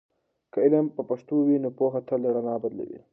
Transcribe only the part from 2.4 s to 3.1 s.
بدلوي.